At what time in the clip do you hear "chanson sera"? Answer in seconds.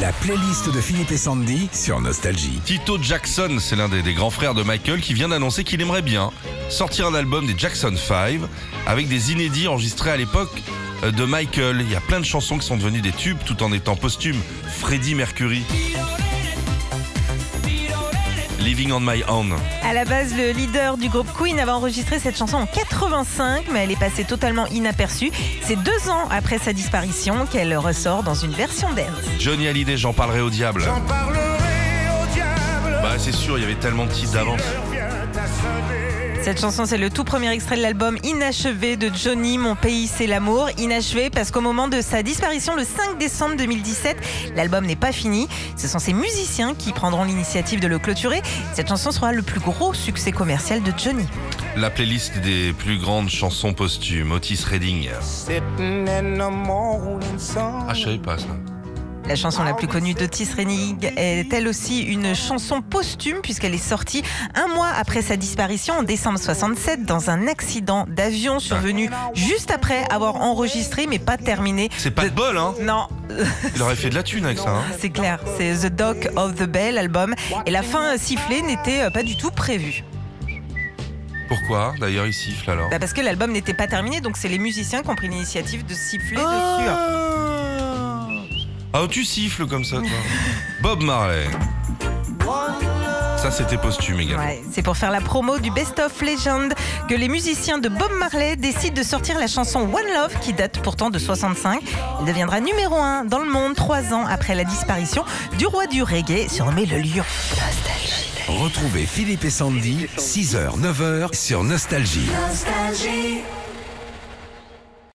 48.86-49.32